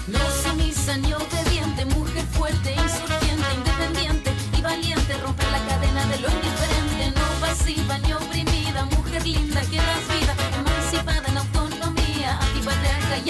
No 0.07 0.19
sumisa 0.41 0.95
ni 0.95 1.11
obediente, 1.11 1.83
mujer 1.85 2.25
fuerte, 2.31 2.73
insurgente, 2.73 3.47
independiente 3.53 4.31
y 4.57 4.61
valiente, 4.61 5.17
romper 5.17 5.47
la 5.51 5.59
cadena 5.65 6.05
de 6.05 6.19
lo 6.19 6.29
indiferente, 6.29 7.19
no 7.19 7.27
pasiva 7.45 7.97
ni 7.99 8.13
oprimida, 8.13 8.85
mujer 8.85 9.25
linda 9.25 9.61
que 9.61 9.75
das 9.75 10.03
vida, 10.13 10.33
emancipada 10.57 11.27
en 11.27 11.37
autonomía, 11.37 12.39
antipatriarca 12.39 13.17
y 13.25 13.29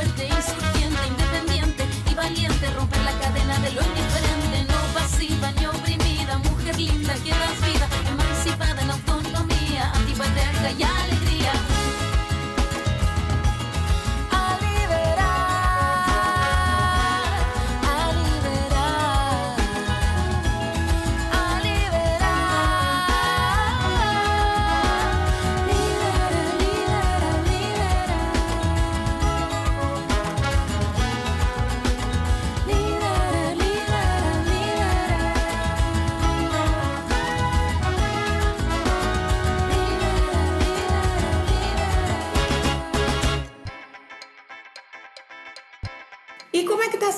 Fuerte, 0.00 0.26
insurgente, 0.26 1.06
independiente 1.08 1.84
y 2.10 2.14
valiente, 2.14 2.70
romper 2.70 3.02
la 3.02 3.12
cadena 3.18 3.58
de 3.58 3.72
lo 3.72 3.82
indiferente, 3.82 4.72
no 4.72 4.80
pasiva 4.94 5.50
ni 5.52 5.66
oprimida, 5.66 6.38
mujer 6.38 6.76
linda 6.76 7.14
que 7.14 7.30
das 7.30 7.60
vida, 7.66 7.86
emancipada 8.08 8.80
en 8.80 8.90
autonomía, 8.90 9.92
antipatriarca 9.94 10.70
y 10.78 10.82
alegría. 10.82 11.19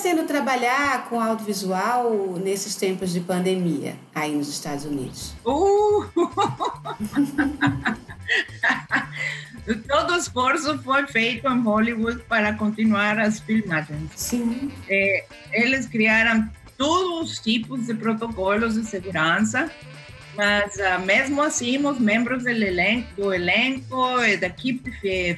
Sendo 0.03 0.25
trabalhar 0.25 1.07
com 1.07 1.17
audiovisual 1.17 2.37
nesses 2.37 2.75
tempos 2.75 3.13
de 3.13 3.21
pandemia 3.21 3.95
aí 4.13 4.35
nos 4.35 4.49
Estados 4.49 4.83
Unidos? 4.83 5.33
Uh! 5.45 6.03
Todo 9.87 10.17
esforço 10.17 10.77
foi 10.79 11.07
feito 11.07 11.47
em 11.47 11.61
Hollywood 11.61 12.21
para 12.27 12.53
continuar 12.53 13.17
as 13.17 13.39
filmagens. 13.39 14.11
Sim. 14.13 14.69
É, 14.89 15.23
eles 15.53 15.87
criaram 15.87 16.49
todos 16.77 17.31
os 17.31 17.39
tipos 17.39 17.85
de 17.85 17.93
protocolos 17.93 18.73
de 18.73 18.85
segurança, 18.85 19.71
mas 20.35 20.75
uh, 20.75 20.99
mesmo 21.05 21.41
assim 21.41 21.77
os 21.85 21.97
membros 21.97 22.43
do 22.43 22.49
elenco, 22.49 23.07
do 23.15 23.33
elenco 23.33 24.21
e 24.21 24.35
da 24.35 24.47
equipe 24.47 24.91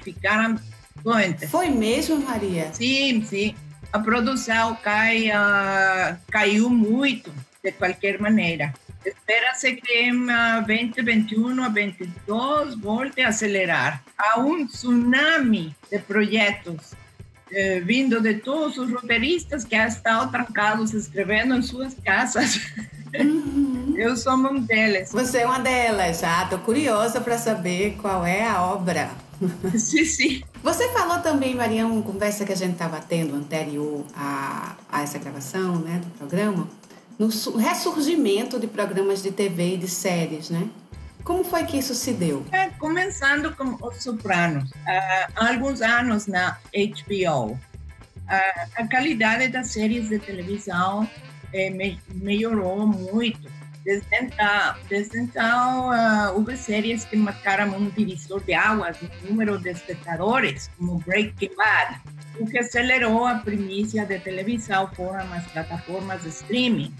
ficaram 0.03 0.59
doentes. 1.03 1.51
Foi 1.51 1.69
mesmo, 1.69 2.17
Maria? 2.17 2.73
Sim, 2.73 3.23
sim 3.23 3.53
a 3.95 3.99
produção 3.99 4.75
cai, 4.75 5.29
uh, 5.29 6.17
caiu 6.29 6.69
muito, 6.69 7.31
de 7.63 7.71
qualquer 7.71 8.19
maneira. 8.19 8.73
Espera-se 9.05 9.73
que 9.77 9.93
em 9.93 10.25
2021 10.65 11.63
a 11.63 11.69
2022 11.69 12.75
volte 12.75 13.21
a 13.21 13.29
acelerar. 13.29 14.03
Há 14.17 14.41
um 14.41 14.67
tsunami 14.67 15.73
de 15.89 15.99
projetos 15.99 16.93
eh, 17.51 17.79
vindo 17.79 18.19
de 18.21 18.35
todos 18.35 18.77
os 18.77 18.91
roteiristas 18.91 19.63
que 19.63 19.75
estão 19.75 20.29
trancados 20.29 20.93
escrevendo 20.93 21.55
em 21.55 21.61
suas 21.61 21.93
casas. 21.95 22.61
Uhum. 23.19 23.93
Eu 23.97 24.17
sou 24.17 24.33
um 24.33 24.59
deles. 24.59 25.11
Você 25.11 25.39
é 25.39 25.45
uma 25.45 25.59
delas, 25.59 26.23
ah, 26.23 26.43
estou 26.43 26.59
curiosa 26.59 27.21
para 27.21 27.37
saber 27.37 27.97
qual 28.01 28.25
é 28.25 28.45
a 28.45 28.61
obra. 28.61 29.09
sim, 29.77 30.05
sim. 30.05 30.43
Você 30.63 30.89
falou 30.89 31.19
também, 31.19 31.55
Maria, 31.55 31.85
uma 31.85 32.01
conversa 32.01 32.45
que 32.45 32.51
a 32.51 32.55
gente 32.55 32.73
estava 32.73 32.99
tendo 32.99 33.35
anterior 33.35 34.03
a, 34.15 34.75
a 34.91 35.01
essa 35.03 35.19
gravação 35.19 35.75
né, 35.79 36.01
do 36.03 36.17
programa, 36.17 36.67
no 37.17 37.27
ressurgimento 37.57 38.59
de 38.59 38.67
programas 38.67 39.21
de 39.21 39.31
TV 39.31 39.75
e 39.75 39.77
de 39.77 39.87
séries, 39.87 40.49
né? 40.49 40.67
Como 41.25 41.43
foi 41.43 41.63
que 41.65 41.77
isso 41.79 41.95
se 41.95 42.13
deu? 42.13 42.45
É, 42.51 42.69
começando 42.69 43.53
com 43.55 43.83
Os 43.83 44.03
Sopranos, 44.03 44.69
há 45.35 45.49
alguns 45.49 45.81
anos 45.81 46.27
na 46.27 46.59
HBO. 46.71 47.53
Uh, 47.53 47.59
a 48.75 48.87
qualidade 48.87 49.47
das 49.47 49.71
séries 49.71 50.07
de 50.09 50.19
televisão 50.19 51.09
me, 51.51 51.99
melhorou 52.13 52.85
muito. 52.85 53.51
Desde 53.83 54.07
então, 54.15 54.75
desde 54.87 55.19
então 55.19 55.89
uh, 55.89 56.35
houve 56.35 56.55
séries 56.57 57.05
que 57.05 57.15
marcaram 57.15 57.75
um 57.75 57.89
divisor 57.89 58.43
de 58.43 58.53
águas 58.53 58.97
no 59.01 59.29
número 59.29 59.57
de 59.57 59.71
espectadores, 59.71 60.69
como 60.77 60.99
Breaking 60.99 61.55
Bad, 61.55 62.01
o 62.39 62.45
que 62.45 62.59
acelerou 62.59 63.25
a 63.25 63.35
primícia 63.35 64.05
de 64.05 64.19
televisão 64.19 64.89
foram 64.93 65.31
as 65.33 65.45
plataformas 65.51 66.21
de 66.21 66.29
streaming, 66.29 66.93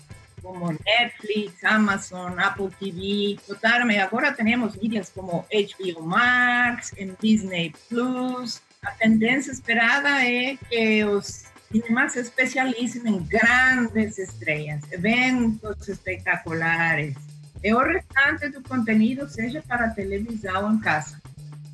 como 0.46 0.72
Netflix, 0.86 1.64
Amazon, 1.64 2.38
Apple 2.40 2.70
TV. 2.80 3.40
Notaram, 3.50 3.90
agora 4.00 4.32
temos 4.32 4.76
mídias 4.76 5.10
como 5.10 5.46
HBO 5.52 6.04
Max, 6.04 6.94
em 6.98 7.16
Disney 7.20 7.74
Plus. 7.90 8.62
A 8.84 8.92
tendência 8.92 9.52
esperada 9.52 10.24
é 10.24 10.56
que 10.70 11.04
os 11.04 11.46
cinemas 11.72 12.14
se 12.14 12.20
especializem 12.20 13.08
em 13.08 13.24
grandes 13.24 14.20
estrelas, 14.20 14.84
eventos 14.92 15.88
espetaculares. 15.90 17.16
E 17.64 17.74
o 17.74 17.80
restante 17.80 18.50
do 18.50 18.62
conteúdo 18.62 19.28
seja 19.28 19.64
para 19.68 19.90
televisão 19.90 20.72
em 20.72 20.80
casa. 20.80 21.20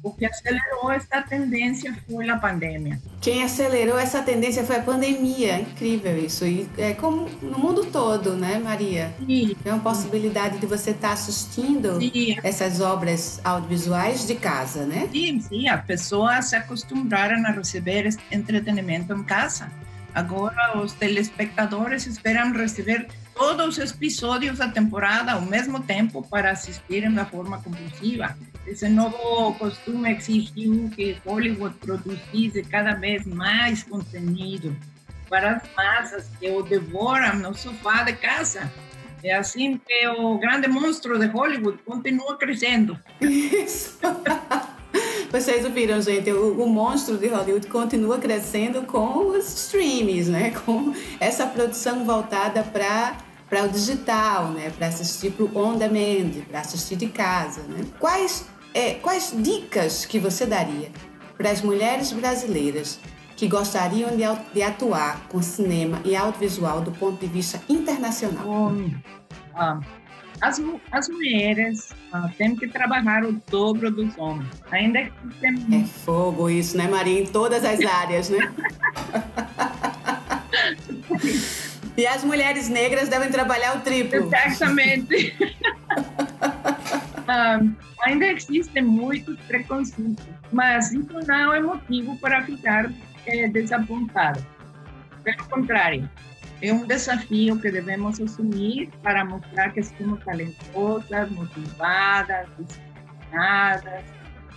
O 0.04 0.12
que 0.12 0.26
acelerou 0.26 0.92
essa 0.92 1.22
tendência 1.22 1.96
foi 2.10 2.28
a 2.28 2.36
pandemia. 2.36 3.00
Quem 3.22 3.44
acelerou 3.44 4.00
essa 4.00 4.24
tendência 4.24 4.64
foi 4.64 4.78
a 4.78 4.82
pandemia. 4.82 5.60
Incrível 5.60 6.18
isso. 6.18 6.44
E 6.44 6.68
é 6.78 6.94
como 6.94 7.30
no 7.40 7.60
mundo 7.60 7.86
todo, 7.86 8.36
né, 8.36 8.58
Maria? 8.58 9.14
Sim. 9.20 9.56
É 9.64 9.72
uma 9.72 9.84
possibilidade 9.84 10.58
de 10.58 10.66
você 10.66 10.90
estar 10.90 11.10
tá 11.10 11.14
assistindo 11.14 12.00
sim. 12.00 12.36
essas 12.42 12.82
obras 12.82 13.40
audiovisuais 13.44 14.26
de 14.26 14.34
casa, 14.36 14.88
né? 14.88 15.08
Sim, 15.12 15.40
sim. 15.40 15.68
As 15.68 15.86
pessoas 15.86 16.46
se 16.46 16.56
acostumbraram 16.56 17.46
a 17.46 17.52
receber 17.52 18.10
entretenimento 18.32 19.14
em 19.14 19.24
casa. 19.24 19.72
Agora 20.16 20.80
os 20.80 20.94
telespectadores 20.94 22.08
esperam 22.08 22.52
receber 22.54 23.08
todos 23.36 23.78
os 23.78 23.92
episódios 23.92 24.58
da 24.58 24.68
temporada 24.68 25.34
ao 25.34 25.42
mesmo 25.42 25.80
tempo 25.80 26.22
para 26.28 26.52
assistirem 26.52 27.14
da 27.14 27.26
forma 27.26 27.62
compulsiva. 27.62 28.36
Esse 28.72 28.88
novo 28.88 29.54
costume 29.56 30.10
exigiu 30.14 30.90
que 30.96 31.18
Hollywood 31.26 31.76
produzisse 31.76 32.64
cada 32.64 32.94
vez 32.94 33.26
mais 33.26 33.84
conteúdo 33.84 34.74
para 35.30 35.58
as 35.58 35.64
massas 35.76 36.30
que 36.40 36.50
o 36.50 36.62
devoram 36.62 37.36
no 37.36 37.54
sofá 37.54 38.04
de 38.04 38.14
casa. 38.14 38.72
É 39.22 39.36
assim 39.36 39.78
que 39.86 40.08
o 40.08 40.38
grande 40.38 40.70
monstro 40.70 41.20
de 41.20 41.26
Hollywood 41.26 41.80
continua 41.84 42.38
crescendo. 42.38 42.98
Isso. 43.20 44.00
Vocês 45.30 45.66
ouviram, 45.66 46.02
gente? 46.02 46.32
O, 46.32 46.64
o, 46.64 46.70
monstro 46.70 47.18
de 47.18 47.28
Hollywood 47.28 47.68
continua 47.68 48.20
crescendo 48.20 48.84
com 48.84 49.32
os 49.32 49.54
streams, 49.54 50.30
né? 50.30 50.52
Com 50.66 50.96
essa 51.20 51.46
produção 51.46 52.06
voltada 52.06 52.64
para 52.64 53.18
para 53.50 53.66
o 53.66 53.68
digital, 53.68 54.48
né? 54.52 54.70
Para 54.70 54.88
assistir 54.88 55.34
para 55.34 55.44
on 55.60 55.78
demand, 55.78 56.42
para 56.50 56.62
assistir 56.62 56.96
de 56.96 57.08
casa, 57.08 57.62
né? 57.64 57.86
Quais 58.00 58.46
é, 58.74 58.96
quais 58.96 59.34
dicas 59.38 60.06
que 60.06 60.20
você 60.20 60.46
daria 60.46 60.90
para 61.38 61.52
as 61.52 61.62
mulheres 61.62 62.12
brasileiras 62.12 63.00
que 63.36 63.48
gostariam 63.48 64.12
de, 64.16 64.62
atuar 64.62 65.28
com 65.28 65.42
cinema 65.42 66.00
e 66.06 66.16
audiovisual 66.16 66.82
do 66.82 66.92
ponto 66.92 67.20
de 67.20 67.28
vista 67.28 67.62
internacional? 67.68 68.44
Bom, 68.44 68.92
ah, 69.56 69.80
as, 70.42 70.62
as 70.92 71.10
mulheres 71.10 71.90
ah, 72.12 72.30
têm 72.38 72.56
que 72.56 72.68
trabalhar 72.68 73.24
o 73.24 73.34
dobro 73.50 73.92
dos 73.92 74.18
homens. 74.18 74.48
Ainda 74.72 75.04
que 75.04 75.12
tem... 75.40 75.82
É 75.82 75.86
fogo 75.86 76.50
isso, 76.50 76.78
né, 76.78 76.88
Maria? 76.88 77.22
Em 77.22 77.26
todas 77.26 77.66
as 77.66 77.80
áreas, 77.84 78.30
né? 78.30 78.54
e 81.98 82.06
as 82.06 82.24
mulheres 82.24 82.70
negras 82.70 83.10
devem 83.10 83.32
trabalhar 83.32 83.78
o 83.78 83.82
triplo. 83.82 84.26
Exatamente. 84.26 85.36
ainda 88.04 88.26
existem 88.28 88.84
muitos 88.84 89.40
preconceitos, 89.42 90.26
mas 90.52 90.92
isso 90.92 91.20
não 91.28 91.54
é 91.54 91.60
motivo 91.60 92.18
para 92.18 92.44
ficar 92.44 92.92
é, 93.26 93.48
desapontado. 93.48 94.46
Pelo 95.24 95.50
contrário, 95.50 96.10
é 96.62 96.72
um 96.72 96.86
desafio 96.86 97.60
que 97.60 97.72
devemos 97.72 98.20
assumir 98.20 98.90
para 99.02 99.26
mostrar 99.26 99.72
que 99.72 99.82
somos 99.82 100.24
talentosas, 100.24 101.30
motivadas, 101.32 102.48
disciplinadas 102.58 104.04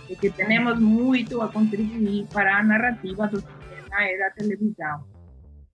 e 0.09 0.15
que 0.15 0.29
temos 0.29 0.79
muito 0.79 1.41
a 1.41 1.47
contribuir 1.47 2.27
para 2.31 2.57
a 2.57 2.63
narrativa 2.63 3.27
do 3.27 3.39
cinema 3.39 4.03
e 4.03 4.19
da 4.19 4.29
televisão. 4.31 5.03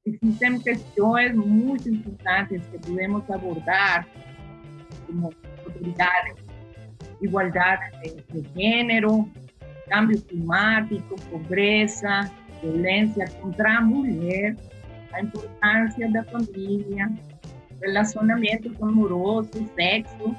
Existem 0.05 0.59
questões 0.59 1.35
muito 1.35 1.89
importantes 1.89 2.63
que 2.71 2.79
podemos 2.79 3.29
abordar, 3.29 4.07
como 5.05 5.31
autoridade, 5.65 6.40
igualdade 7.21 7.91
de, 8.01 8.41
de 8.41 8.49
gênero, 8.55 9.29
cambio 9.89 10.21
climático, 10.21 11.15
pobreza, 11.29 12.29
violência 12.61 13.27
contra 13.41 13.77
a 13.77 13.81
mulher, 13.81 14.55
a 15.13 15.21
importância 15.21 16.09
da 16.11 16.23
família, 16.23 17.11
relacionamento 17.81 18.71
amoroso, 18.81 19.51
sexo, 19.75 20.35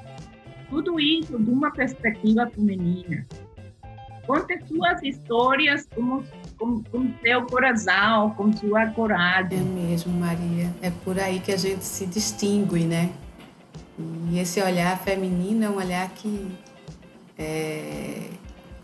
tudo 0.71 0.99
isso 0.99 1.39
de 1.39 1.51
uma 1.51 1.71
perspectiva 1.71 2.49
feminina. 2.51 3.27
Conte 4.27 4.59
suas 4.67 5.03
histórias 5.03 5.87
com, 5.95 6.23
com, 6.59 6.83
com 6.85 7.13
seu 7.21 7.45
coração, 7.47 8.31
com 8.31 8.53
sua 8.53 8.87
coragem. 8.87 9.59
É 9.59 9.63
mesmo, 9.63 10.13
Maria. 10.13 10.73
É 10.81 10.91
por 11.05 11.19
aí 11.19 11.41
que 11.41 11.53
a 11.53 11.57
gente 11.57 11.85
se 11.85 12.07
distingue, 12.07 12.85
né? 12.85 13.13
E 14.31 14.39
esse 14.39 14.63
olhar 14.63 14.99
feminino 15.01 15.65
é 15.65 15.69
um 15.69 15.77
olhar 15.77 16.09
que, 16.11 16.51
é, 17.39 18.29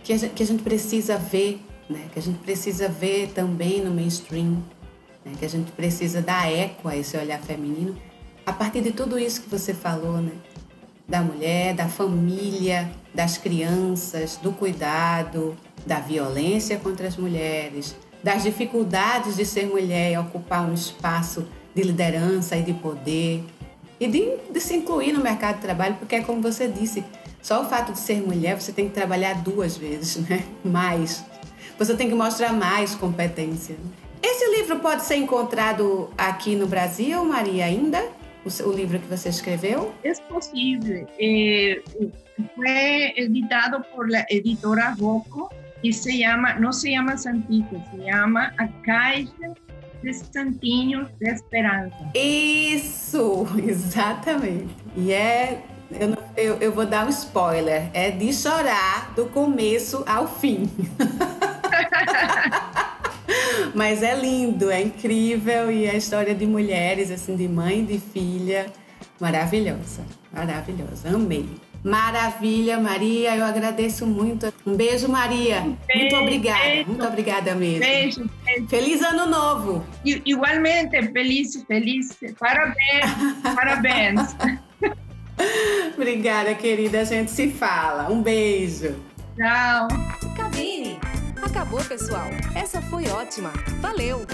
que, 0.03 0.13
a 0.13 0.17
gente, 0.17 0.35
que 0.35 0.43
a 0.43 0.47
gente 0.47 0.63
precisa 0.63 1.17
ver, 1.17 1.61
né? 1.89 2.09
Que 2.13 2.19
a 2.19 2.23
gente 2.23 2.39
precisa 2.39 2.89
ver 2.89 3.33
também 3.35 3.83
no 3.83 3.91
mainstream 3.91 4.63
né? 5.29 5.33
que 5.39 5.45
a 5.45 5.49
gente 5.49 5.71
precisa 5.73 6.23
dar 6.23 6.51
eco 6.51 6.89
a 6.89 6.97
esse 6.97 7.17
olhar 7.17 7.41
feminino 7.41 7.97
a 8.47 8.53
partir 8.53 8.81
de 8.81 8.93
tudo 8.93 9.19
isso 9.19 9.43
que 9.43 9.49
você 9.49 9.75
falou, 9.75 10.19
né? 10.19 10.33
Da 11.07 11.21
mulher, 11.21 11.75
da 11.75 11.87
família, 11.87 12.91
das 13.15 13.37
crianças, 13.37 14.39
do 14.39 14.53
cuidado, 14.53 15.57
da 15.87 16.01
violência 16.01 16.79
contra 16.79 17.09
as 17.09 17.17
mulheres, 17.17 17.95
das 18.23 18.43
dificuldades 18.43 19.37
de 19.37 19.45
ser 19.45 19.67
mulher 19.67 20.13
e 20.13 20.19
ocupar 20.19 20.69
um 20.69 20.73
espaço 20.73 21.47
de 21.75 21.83
liderança 21.83 22.57
e 22.57 22.63
de 22.63 22.73
poder 22.73 23.45
e 24.01 24.07
de, 24.07 24.37
de, 24.51 24.61
se 24.61 24.75
incluir 24.75 25.13
no 25.13 25.23
mercado 25.23 25.57
de 25.57 25.63
trabalho, 25.63 25.97
porque 25.97 26.17
é 26.17 26.23
como 26.23 26.41
você 26.41 26.69
disse, 26.69 27.05
só 27.43 27.63
o 27.63 27.67
fato 27.67 27.93
de 27.93 27.99
ser 27.99 28.21
mulher 28.21 28.61
você 28.61 28.73
tem 28.73 28.89
que 28.89 28.95
trabalhar 28.95 29.43
duas 29.43 29.77
vezes, 29.77 30.17
né? 30.29 30.45
Mais. 30.65 31.25
Você 31.79 31.95
tem 31.95 32.09
que 32.09 32.15
mostrar 32.15 32.53
mais 32.53 32.95
competência. 32.97 33.77
Esse 34.21 34.51
livro 34.57 34.81
pode 34.81 35.05
ser 35.05 35.15
encontrado 35.15 36.11
aqui 36.19 36.57
no 36.57 36.67
Brasil, 36.67 37.25
Maria, 37.25 37.67
ainda? 37.67 38.05
O, 38.45 38.73
livro 38.73 38.99
que 38.99 39.07
você 39.07 39.29
escreveu? 39.29 39.93
É 40.03 40.13
possível. 40.15 41.07
É, 41.21 41.81
foi 42.57 43.13
editado 43.17 43.85
por 43.95 44.13
a 44.15 44.27
editora 44.31 44.91
Rocco 44.99 45.51
e 45.83 45.93
se 45.93 46.23
chama, 46.23 46.55
não 46.55 46.73
se 46.73 46.93
chama 46.93 47.17
Santico, 47.17 47.81
se 47.91 48.11
chama 48.11 48.53
A 48.59 48.67
Caixa 48.85 49.55
de 50.03 50.13
Santinhos 50.15 51.09
de 51.21 51.31
Esperança. 51.31 52.11
Isso, 52.15 53.47
exatamente. 53.63 54.75
E 54.97 55.13
é 55.13 55.63
eu, 55.91 56.17
eu, 56.37 56.57
eu, 56.61 56.73
vou 56.73 56.85
dar 56.85 57.07
um 57.07 57.09
spoiler. 57.09 57.89
É 57.95 58.11
de 58.11 58.33
chorar 58.33 59.13
do 59.15 59.27
começo 59.27 60.05
ao 60.07 60.29
fim. 60.29 60.71
Mas 63.75 64.03
é 64.03 64.15
lindo, 64.15 64.71
é 64.71 64.83
incrível 64.83 65.71
e 65.71 65.89
a 65.89 65.95
história 65.95 66.35
de 66.35 66.47
mulheres, 66.47 67.11
assim, 67.11 67.37
de 67.37 67.47
mãe 67.47 67.81
e 67.81 67.85
de 67.85 67.99
filha, 67.99 68.67
maravilhosa, 69.21 70.05
maravilhosa. 70.33 71.09
Amei. 71.09 71.49
Maravilha, 71.85 72.79
Maria, 72.79 73.37
eu 73.37 73.45
agradeço 73.45 74.05
muito. 74.05 74.53
Um 74.67 74.75
beijo, 74.75 75.09
Maria. 75.09 75.61
Beijo, 75.61 75.77
muito 76.01 76.17
obrigada, 76.17 76.65
beijo. 76.65 76.89
muito 76.89 77.07
obrigada 77.07 77.55
mesmo. 77.55 77.81
Beijo, 77.81 78.31
beijo. 78.45 78.67
Feliz 78.69 79.03
ano 79.03 79.27
novo. 79.27 79.87
Igualmente, 80.05 81.01
feliz, 81.13 81.65
feliz. 81.67 82.19
Parabéns, 82.39 83.15
parabéns. 83.55 84.37
obrigada, 85.95 86.55
querida. 86.55 87.01
A 87.01 87.05
gente 87.05 87.31
se 87.31 87.51
fala. 87.51 88.11
Um 88.11 88.23
beijo. 88.23 88.97
Tchau. 89.37 89.89
Cabine. 90.37 90.99
Acabou, 91.43 91.83
pessoal. 91.85 92.29
Essa 92.55 92.81
foi 92.83 93.09
ótima. 93.09 93.53
Valeu! 93.81 94.27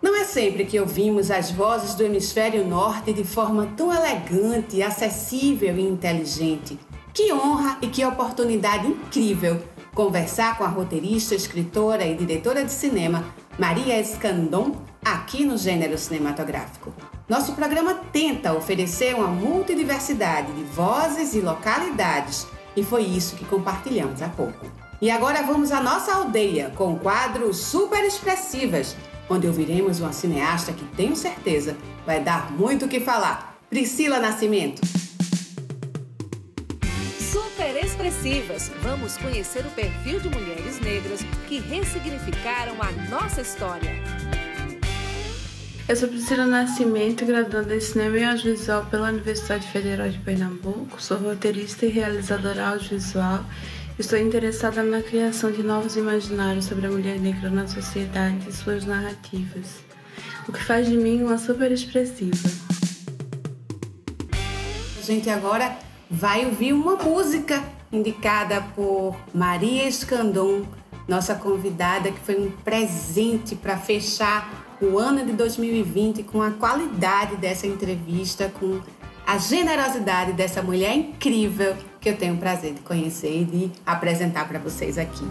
Não 0.00 0.16
é 0.16 0.24
sempre 0.24 0.64
que 0.64 0.80
ouvimos 0.80 1.30
as 1.30 1.50
vozes 1.50 1.94
do 1.94 2.02
hemisfério 2.02 2.66
norte 2.66 3.12
de 3.12 3.22
forma 3.22 3.72
tão 3.76 3.92
elegante, 3.94 4.82
acessível 4.82 5.76
e 5.76 5.82
inteligente. 5.82 6.78
Que 7.14 7.32
honra 7.32 7.78
e 7.80 7.86
que 7.86 8.04
oportunidade 8.04 8.86
incrível 8.86 9.62
conversar 9.94 10.56
com 10.56 10.64
a 10.64 10.68
roteirista, 10.68 11.34
escritora 11.34 12.04
e 12.04 12.16
diretora 12.16 12.64
de 12.64 12.72
cinema 12.72 13.24
Maria 13.58 14.00
Escandon 14.00 14.76
aqui 15.04 15.44
no 15.44 15.58
Gênero 15.58 15.98
Cinematográfico. 15.98 16.92
Nosso 17.32 17.54
programa 17.54 17.94
tenta 18.12 18.52
oferecer 18.52 19.14
uma 19.14 19.26
multidiversidade 19.26 20.52
de 20.52 20.64
vozes 20.64 21.34
e 21.34 21.40
localidades, 21.40 22.46
e 22.76 22.84
foi 22.84 23.04
isso 23.04 23.36
que 23.36 23.44
compartilhamos 23.46 24.20
há 24.20 24.28
pouco. 24.28 24.70
E 25.00 25.10
agora 25.10 25.42
vamos 25.42 25.72
à 25.72 25.82
nossa 25.82 26.12
aldeia 26.12 26.70
com 26.76 26.92
o 26.92 26.98
quadro 26.98 27.54
Super 27.54 28.04
Expressivas, 28.04 28.94
onde 29.30 29.46
ouviremos 29.46 29.98
uma 29.98 30.12
cineasta 30.12 30.74
que 30.74 30.84
tenho 30.94 31.16
certeza 31.16 31.74
vai 32.04 32.20
dar 32.20 32.52
muito 32.52 32.84
o 32.84 32.88
que 32.88 33.00
falar. 33.00 33.56
Priscila 33.70 34.18
Nascimento. 34.18 34.82
Super 37.32 37.82
expressivas. 37.82 38.70
Vamos 38.82 39.16
conhecer 39.16 39.64
o 39.64 39.70
perfil 39.70 40.20
de 40.20 40.28
mulheres 40.28 40.78
negras 40.80 41.20
que 41.48 41.60
ressignificaram 41.60 42.74
a 42.82 42.92
nossa 43.08 43.40
história. 43.40 43.90
Eu 45.92 45.96
sou 45.96 46.08
Priscila 46.08 46.46
Nascimento, 46.46 47.26
graduanda 47.26 47.76
em 47.76 47.80
Cinema 47.80 48.16
e 48.16 48.24
Audiovisual 48.24 48.86
pela 48.86 49.10
Universidade 49.10 49.68
Federal 49.68 50.08
de 50.08 50.18
Pernambuco. 50.20 50.96
Sou 50.98 51.18
roteirista 51.18 51.84
e 51.84 51.90
realizadora 51.90 52.68
audiovisual. 52.68 53.44
Estou 53.98 54.18
interessada 54.18 54.82
na 54.82 55.02
criação 55.02 55.52
de 55.52 55.62
novos 55.62 55.94
imaginários 55.94 56.64
sobre 56.64 56.86
a 56.86 56.90
mulher 56.90 57.20
negra 57.20 57.50
na 57.50 57.66
sociedade 57.66 58.48
e 58.48 58.52
suas 58.54 58.86
narrativas, 58.86 59.84
o 60.48 60.52
que 60.52 60.64
faz 60.64 60.86
de 60.86 60.96
mim 60.96 61.22
uma 61.22 61.36
super 61.36 61.70
expressiva. 61.70 62.48
A 64.98 65.02
gente 65.02 65.28
agora 65.28 65.76
vai 66.10 66.46
ouvir 66.46 66.72
uma 66.72 66.96
música 66.96 67.62
indicada 67.92 68.62
por 68.74 69.14
Maria 69.34 69.86
Escandon, 69.86 70.64
nossa 71.06 71.34
convidada, 71.34 72.10
que 72.10 72.20
foi 72.20 72.40
um 72.40 72.50
presente 72.50 73.54
para 73.54 73.76
fechar 73.76 74.71
o 74.84 74.98
ano 74.98 75.24
de 75.24 75.32
2020 75.32 76.24
com 76.24 76.42
a 76.42 76.50
qualidade 76.50 77.36
dessa 77.36 77.66
entrevista, 77.66 78.50
com 78.58 78.80
a 79.26 79.38
generosidade 79.38 80.32
dessa 80.32 80.62
mulher 80.62 80.94
incrível 80.96 81.76
que 82.00 82.08
eu 82.08 82.16
tenho 82.16 82.34
o 82.34 82.38
prazer 82.38 82.74
de 82.74 82.80
conhecer 82.80 83.42
e 83.42 83.44
de 83.44 83.70
apresentar 83.86 84.48
para 84.48 84.58
vocês 84.58 84.98
aqui. 84.98 85.24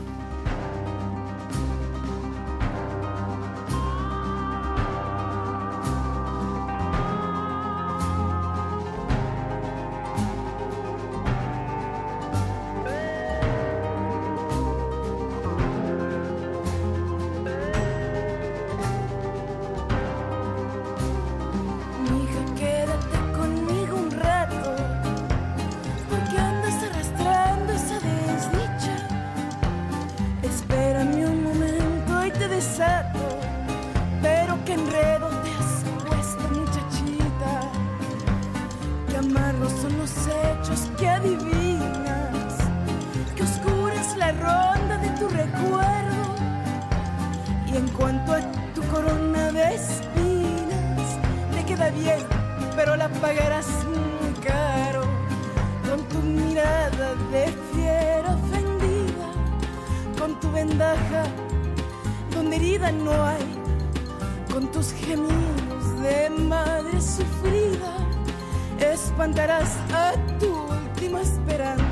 espantarás 69.12 69.78
a 69.93 70.13
tu 70.39 70.47
última 70.47 71.21
esperanza. 71.21 71.84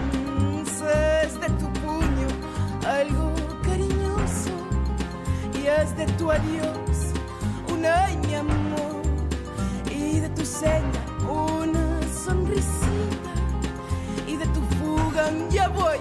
Es 1.24 1.40
de 1.40 1.50
tu 1.60 1.68
puño 1.82 2.30
algo 2.88 3.34
cariñoso 3.62 4.56
y 5.54 5.68
haz 5.68 5.96
de 5.98 6.06
tu 6.18 6.32
adiós 6.32 6.98
un 7.74 7.86
ay 7.86 8.16
mi 8.26 8.36
amor 8.36 9.02
y 9.92 10.20
de 10.22 10.30
tu 10.30 10.46
seña 10.46 11.02
una 11.28 11.86
sonrisita 12.24 13.34
y 14.26 14.38
de 14.38 14.46
tu 14.48 14.62
fuga 14.78 15.26
ya 15.50 15.68
voy, 15.68 16.00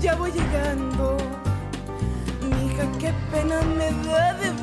ya 0.00 0.16
voy 0.16 0.32
llegando. 0.32 1.16
Mija, 2.50 2.84
qué 2.98 3.12
pena 3.30 3.62
me 3.78 3.90
da 4.08 4.34
de 4.34 4.61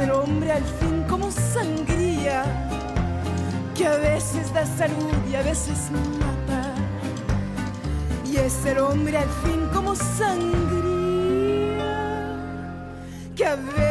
el 0.00 0.10
hombre 0.10 0.52
al 0.52 0.64
fin 0.64 1.04
como 1.08 1.30
sangría, 1.30 2.44
que 3.74 3.86
a 3.86 3.96
veces 3.96 4.52
da 4.52 4.64
salud 4.64 5.12
y 5.30 5.34
a 5.34 5.42
veces 5.42 5.90
mata. 6.20 6.74
Y 8.24 8.36
es 8.36 8.64
el 8.66 8.78
hombre 8.78 9.18
al 9.18 9.28
fin 9.44 9.68
como 9.72 9.94
sangría, 9.96 10.36
que 13.34 13.46
a 13.46 13.56
veces 13.56 13.87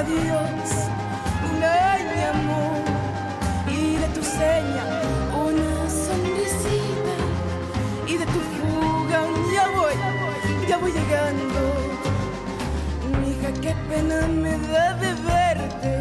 adiós 0.00 0.70
una 1.50 1.74
mi 2.10 2.20
amor 2.34 2.84
y 3.68 3.96
de 4.02 4.08
tu 4.16 4.22
seña 4.22 4.84
una 5.46 5.74
sonrisita 6.06 7.16
y 8.06 8.16
de 8.16 8.26
tu 8.34 8.40
fuga 8.54 9.20
ya 9.56 9.66
voy, 9.76 9.96
ya 10.68 10.78
voy 10.78 10.92
llegando. 10.92 11.60
Mija, 13.20 13.50
qué 13.60 13.74
pena 13.88 14.26
me 14.28 14.52
da 14.72 14.94
de 14.94 15.12
verte, 15.30 15.92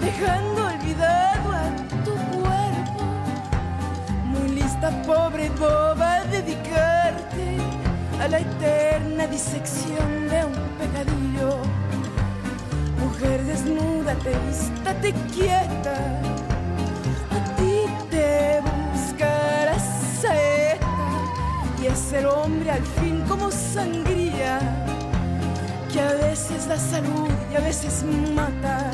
dejando 0.00 0.58
olvidado 0.72 1.48
a 1.62 1.66
tu 2.06 2.14
cuerpo, 2.36 3.04
muy 4.24 4.48
lista, 4.58 4.90
pobre 5.06 5.50
boba, 5.50 6.16
a 6.16 6.24
dedicarte 6.24 7.58
a 8.20 8.26
la 8.26 8.38
eterna 8.40 9.26
disección 9.28 10.28
de 10.30 10.44
un 10.46 10.58
pecadillo 10.78 11.31
mujer, 13.22 13.44
desnúdate, 13.44 14.32
estate 14.50 15.14
quieta. 15.32 15.96
A 17.30 17.56
ti 17.56 17.86
te 18.10 18.60
buscará 18.92 19.78
saeta 20.20 20.86
y 21.82 21.86
es 21.86 22.12
el 22.12 22.26
hombre 22.26 22.70
al 22.70 22.82
fin 22.82 23.22
como 23.28 23.50
sangría 23.50 24.58
que 25.92 26.00
a 26.00 26.12
veces 26.14 26.68
da 26.68 26.78
salud 26.78 27.30
y 27.52 27.56
a 27.56 27.60
veces 27.60 28.04
mata. 28.34 28.90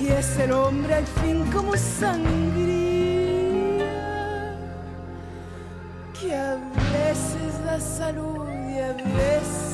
Y 0.00 0.08
es 0.08 0.38
el 0.38 0.52
hombre 0.52 0.94
al 0.94 1.06
fin 1.06 1.44
como 1.52 1.76
sangría 1.76 2.78
que 6.20 6.34
a 6.34 6.54
veces 6.92 7.64
da 7.64 7.80
salud 7.80 8.48
y 8.70 8.78
a 8.78 8.92
veces 8.92 9.67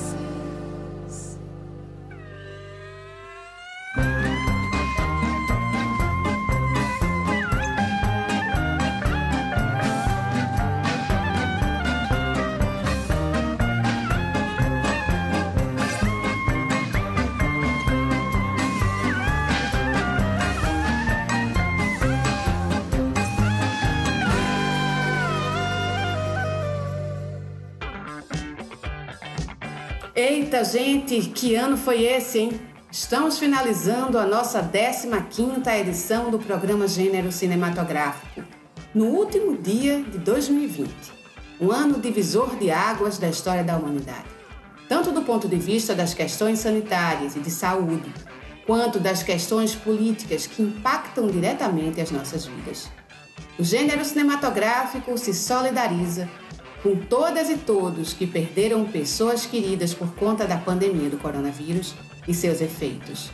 gente, 30.65 31.21
que 31.31 31.55
ano 31.55 31.77
foi 31.77 32.03
esse, 32.03 32.39
hein? 32.39 32.61
Estamos 32.91 33.39
finalizando 33.39 34.19
a 34.19 34.27
nossa 34.27 34.63
15ª 34.63 35.79
edição 35.79 36.31
do 36.31 36.39
programa 36.39 36.89
Gênero 36.89 37.31
Cinematográfico, 37.31 38.43
no 38.95 39.07
último 39.07 39.57
dia 39.57 40.03
de 40.03 40.19
2020, 40.19 40.91
um 41.61 41.71
ano 41.71 42.01
divisor 42.01 42.57
de 42.57 42.71
águas 42.71 43.19
da 43.19 43.29
história 43.29 43.63
da 43.63 43.77
humanidade, 43.77 44.25
tanto 44.89 45.13
do 45.13 45.23
ponto 45.23 45.47
de 45.47 45.57
vista 45.57 45.95
das 45.95 46.15
questões 46.15 46.61
sanitárias 46.61 47.37
e 47.37 47.41
de 47.41 47.51
saúde, 47.51 48.13
quanto 48.67 48.99
das 48.99 49.23
questões 49.23 49.75
políticas 49.75 50.47
que 50.47 50.63
impactam 50.63 51.27
diretamente 51.27 52.01
as 52.01 52.11
nossas 52.11 52.47
vidas. 52.47 52.91
O 53.59 53.65
gênero 53.65 54.05
cinematográfico 54.05 55.17
se 55.19 55.35
solidariza 55.35 56.29
com 56.85 56.95
todas 56.97 57.49
e 57.49 57.57
todos 57.57 58.13
que 58.13 58.27
perderam 58.27 58.85
pessoas 58.85 59.47
queridas 59.47 59.95
por 59.95 60.15
conta 60.17 60.47
da 60.47 60.59
pandemia 60.59 61.09
do 61.09 61.17
coronavírus 61.17 61.95
e 62.29 62.35
seus 62.35 62.61
efeitos, 62.61 63.31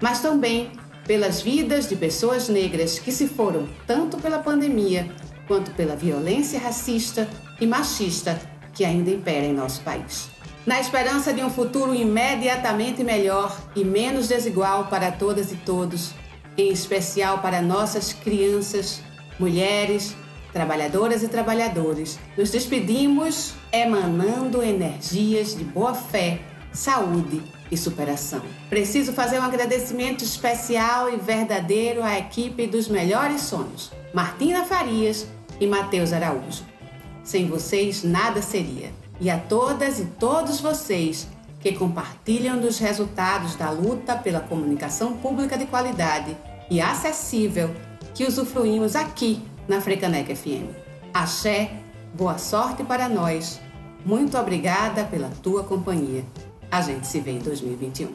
mas 0.00 0.22
também 0.22 0.70
pelas 1.06 1.42
vidas 1.42 1.86
de 1.86 1.96
pessoas 1.96 2.48
negras 2.48 2.98
que 2.98 3.12
se 3.12 3.28
foram 3.28 3.68
tanto 3.86 4.16
pela 4.16 4.38
pandemia 4.38 5.06
quanto 5.46 5.70
pela 5.72 5.94
violência 5.94 6.58
racista 6.58 7.28
e 7.60 7.66
machista 7.66 8.40
que 8.72 8.86
ainda 8.86 9.10
impera 9.10 9.44
em 9.44 9.52
nosso 9.52 9.82
país. 9.82 10.30
Na 10.64 10.80
esperança 10.80 11.30
de 11.30 11.44
um 11.44 11.50
futuro 11.50 11.94
imediatamente 11.94 13.04
melhor 13.04 13.54
e 13.76 13.84
menos 13.84 14.28
desigual 14.28 14.86
para 14.86 15.12
todas 15.12 15.52
e 15.52 15.56
todos, 15.56 16.12
em 16.56 16.72
especial 16.72 17.40
para 17.40 17.60
nossas 17.60 18.14
crianças, 18.14 19.02
mulheres, 19.38 20.16
trabalhadoras 20.54 21.24
e 21.24 21.28
trabalhadores, 21.28 22.16
nos 22.38 22.50
despedimos 22.50 23.54
emanando 23.72 24.62
energias 24.62 25.56
de 25.56 25.64
boa 25.64 25.92
fé, 25.92 26.40
saúde 26.72 27.42
e 27.72 27.76
superação. 27.76 28.40
Preciso 28.70 29.12
fazer 29.12 29.40
um 29.40 29.42
agradecimento 29.42 30.22
especial 30.22 31.12
e 31.12 31.16
verdadeiro 31.16 32.04
à 32.04 32.16
equipe 32.20 32.68
dos 32.68 32.86
Melhores 32.86 33.40
Sonhos, 33.40 33.90
Martina 34.14 34.64
Farias 34.64 35.26
e 35.60 35.66
Matheus 35.66 36.12
Araújo. 36.12 36.62
Sem 37.24 37.48
vocês, 37.48 38.04
nada 38.04 38.40
seria. 38.40 38.92
E 39.20 39.28
a 39.28 39.38
todas 39.38 39.98
e 39.98 40.04
todos 40.04 40.60
vocês 40.60 41.26
que 41.58 41.72
compartilham 41.72 42.60
dos 42.60 42.78
resultados 42.78 43.56
da 43.56 43.70
luta 43.70 44.14
pela 44.14 44.40
comunicação 44.40 45.16
pública 45.16 45.58
de 45.58 45.66
qualidade 45.66 46.36
e 46.70 46.80
acessível 46.80 47.74
que 48.14 48.24
usufruímos 48.24 48.94
aqui 48.94 49.42
na 49.68 49.80
Frecaneca 49.80 50.34
FM. 50.34 50.68
Axé, 51.12 51.70
boa 52.14 52.38
sorte 52.38 52.82
para 52.84 53.08
nós. 53.08 53.60
Muito 54.04 54.36
obrigada 54.36 55.04
pela 55.04 55.30
tua 55.42 55.64
companhia. 55.64 56.24
A 56.70 56.80
gente 56.80 57.06
se 57.06 57.20
vê 57.20 57.32
em 57.32 57.38
2021. 57.38 58.12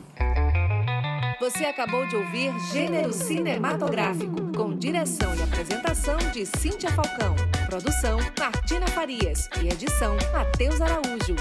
Você 1.40 1.66
acabou 1.66 2.06
de 2.06 2.16
ouvir 2.16 2.52
Gênero 2.72 3.14
Cinematográfico, 3.14 4.52
com 4.56 4.76
direção 4.76 5.34
e 5.36 5.42
apresentação 5.42 6.18
de 6.34 6.46
Cíntia 6.46 6.92
Falcão, 6.92 7.34
produção 7.66 8.20
Martina 8.38 8.86
Farias 8.88 9.48
e 9.64 9.70
edição 9.70 10.16
Matheus 10.34 10.82
Araújo. 10.82 11.36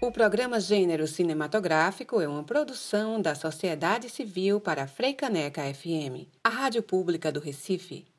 O 0.00 0.10
programa 0.10 0.58
Gênero 0.58 1.06
Cinematográfico 1.06 2.20
é 2.20 2.26
uma 2.26 2.42
produção 2.42 3.20
da 3.20 3.34
Sociedade 3.34 4.08
Civil 4.08 4.60
para 4.60 4.84
a 4.84 4.86
Freicaneca 4.86 5.62
FM, 5.62 6.26
a 6.42 6.48
rádio 6.48 6.82
pública 6.82 7.30
do 7.30 7.38
Recife. 7.38 8.11